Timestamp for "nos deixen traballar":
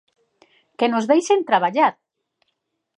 0.89-1.93